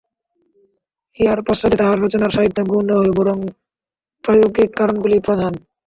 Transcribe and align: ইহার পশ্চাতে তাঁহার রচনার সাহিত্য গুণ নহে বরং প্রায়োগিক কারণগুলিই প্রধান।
ইহার 1.17 1.39
পশ্চাতে 1.43 1.75
তাঁহার 1.77 1.99
রচনার 2.01 2.31
সাহিত্য 2.31 2.59
গুণ 2.63 2.83
নহে 2.89 3.11
বরং 3.17 3.37
প্রায়োগিক 4.23 4.69
কারণগুলিই 4.77 5.25
প্রধান। 5.27 5.53